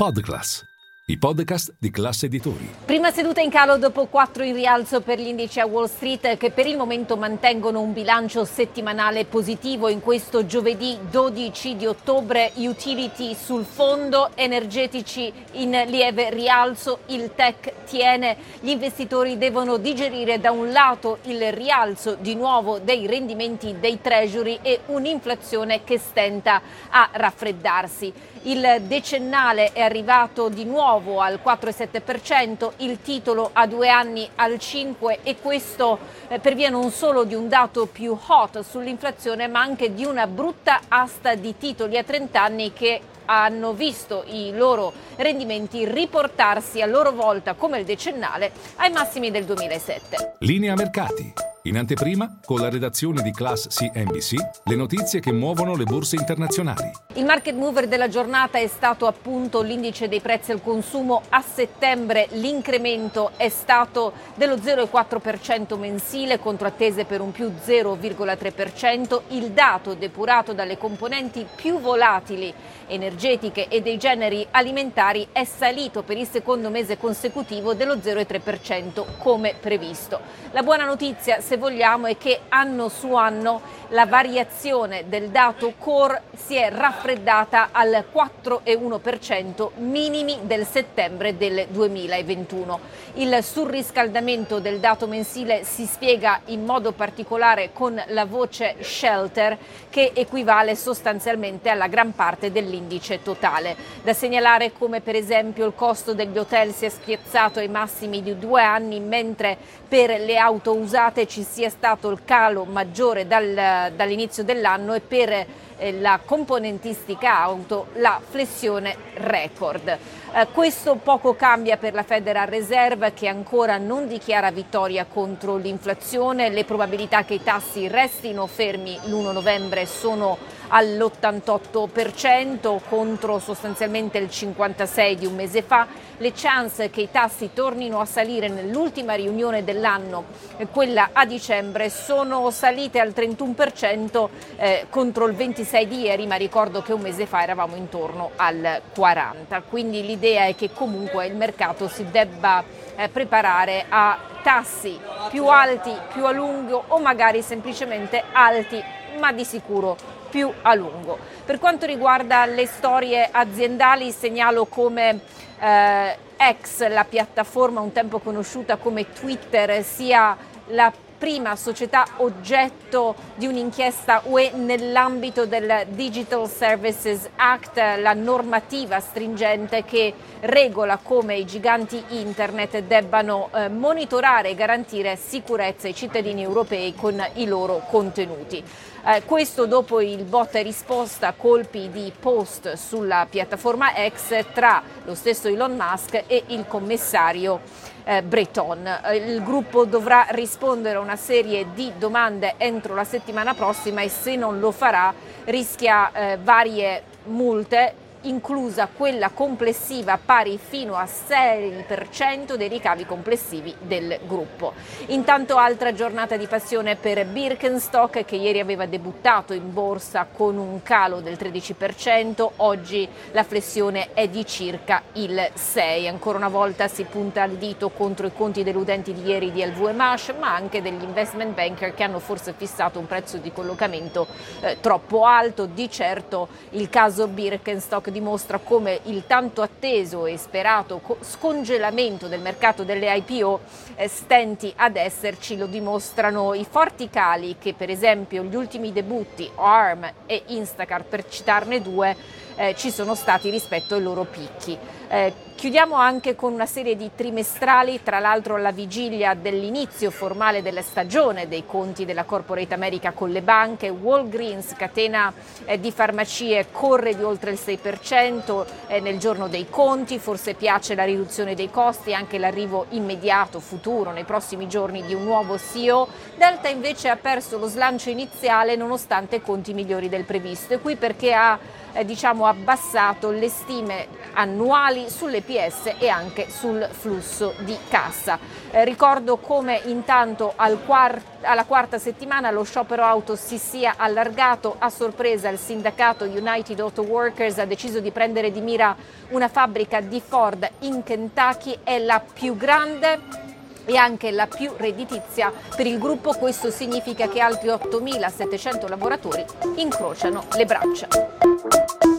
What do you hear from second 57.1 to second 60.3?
Il market mover della giornata è stato appunto l'indice dei